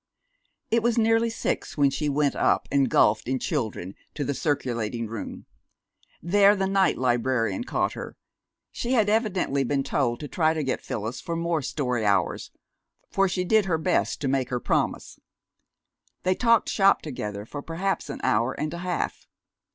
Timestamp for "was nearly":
0.81-1.29